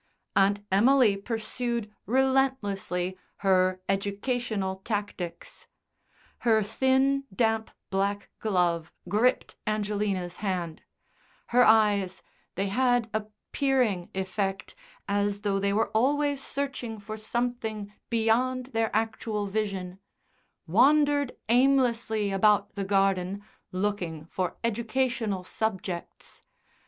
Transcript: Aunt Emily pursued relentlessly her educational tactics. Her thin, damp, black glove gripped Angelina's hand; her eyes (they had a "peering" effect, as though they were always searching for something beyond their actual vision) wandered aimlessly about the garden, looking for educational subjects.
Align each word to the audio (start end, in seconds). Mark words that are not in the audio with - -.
Aunt 0.35 0.65
Emily 0.71 1.15
pursued 1.15 1.93
relentlessly 2.07 3.19
her 3.45 3.81
educational 3.87 4.77
tactics. 4.77 5.67
Her 6.39 6.63
thin, 6.63 7.25
damp, 7.31 7.69
black 7.91 8.31
glove 8.39 8.91
gripped 9.07 9.57
Angelina's 9.67 10.37
hand; 10.37 10.81
her 11.53 11.63
eyes 11.63 12.23
(they 12.55 12.65
had 12.69 13.11
a 13.13 13.25
"peering" 13.51 14.09
effect, 14.15 14.73
as 15.07 15.41
though 15.41 15.59
they 15.59 15.71
were 15.71 15.89
always 15.91 16.43
searching 16.43 16.97
for 16.99 17.15
something 17.15 17.93
beyond 18.09 18.65
their 18.73 18.89
actual 18.95 19.45
vision) 19.45 19.99
wandered 20.65 21.37
aimlessly 21.47 22.31
about 22.31 22.73
the 22.73 22.83
garden, 22.83 23.43
looking 23.71 24.25
for 24.25 24.57
educational 24.63 25.43
subjects. 25.43 26.43